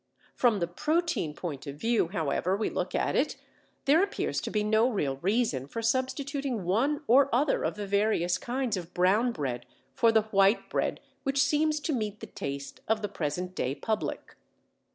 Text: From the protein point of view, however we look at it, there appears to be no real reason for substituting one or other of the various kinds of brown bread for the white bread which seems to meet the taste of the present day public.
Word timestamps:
From 0.33 0.57
the 0.57 0.65
protein 0.67 1.35
point 1.35 1.67
of 1.67 1.75
view, 1.75 2.07
however 2.07 2.57
we 2.57 2.71
look 2.71 2.95
at 2.95 3.15
it, 3.15 3.35
there 3.85 4.01
appears 4.01 4.41
to 4.41 4.49
be 4.49 4.63
no 4.63 4.89
real 4.89 5.17
reason 5.17 5.67
for 5.67 5.83
substituting 5.83 6.63
one 6.63 7.03
or 7.05 7.29
other 7.31 7.61
of 7.63 7.75
the 7.75 7.85
various 7.85 8.39
kinds 8.39 8.75
of 8.77 8.95
brown 8.95 9.31
bread 9.31 9.63
for 9.93 10.11
the 10.11 10.23
white 10.23 10.71
bread 10.71 11.01
which 11.21 11.43
seems 11.43 11.79
to 11.81 11.93
meet 11.93 12.19
the 12.19 12.25
taste 12.25 12.79
of 12.87 13.03
the 13.03 13.09
present 13.09 13.53
day 13.53 13.75
public. 13.75 14.35